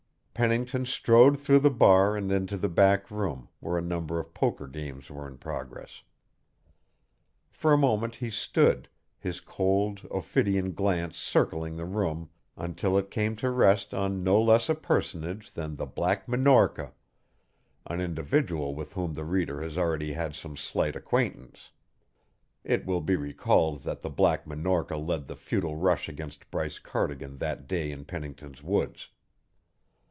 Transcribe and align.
Pennington 0.33 0.87
strode 0.87 1.39
through 1.39 1.59
the 1.59 1.69
bar 1.69 2.17
and 2.17 2.31
into 2.31 2.57
the 2.57 2.67
back 2.69 3.11
room, 3.11 3.47
where 3.59 3.77
a 3.77 3.81
number 3.81 4.19
of 4.19 4.33
poker 4.33 4.65
games 4.65 5.07
were 5.11 5.27
in 5.27 5.37
progress. 5.37 6.01
For 7.51 7.71
a 7.71 7.77
moment 7.77 8.15
he 8.15 8.31
stood, 8.31 8.89
his 9.19 9.39
cold, 9.39 9.99
ophidian 10.09 10.73
glance 10.73 11.19
circling 11.19 11.77
the 11.77 11.85
room 11.85 12.31
until 12.57 12.97
it 12.97 13.11
came 13.11 13.35
to 13.35 13.51
rest 13.51 13.93
on 13.93 14.23
no 14.23 14.41
less 14.41 14.67
a 14.67 14.73
personage 14.73 15.51
than 15.51 15.75
the 15.75 15.85
Black 15.85 16.27
Minorca, 16.27 16.93
an 17.85 18.01
individual 18.01 18.73
with 18.73 18.93
whom 18.93 19.13
the 19.13 19.25
reader 19.25 19.61
has 19.61 19.77
already 19.77 20.13
had 20.13 20.33
some 20.35 20.57
slight 20.57 20.95
acquaintance. 20.95 21.69
It 22.63 22.87
will 22.87 23.01
be 23.01 23.15
recalled 23.15 23.81
that 23.83 24.01
the 24.01 24.09
Black 24.09 24.47
Minorca 24.47 24.97
led 24.97 25.27
the 25.27 25.35
futile 25.35 25.75
rush 25.75 26.09
against 26.09 26.49
Bryce 26.49 26.79
Cardigan 26.79 27.37
that 27.37 27.67
day 27.67 27.91
in 27.91 28.05
Pennington's 28.05 28.63
woods. 28.63 29.09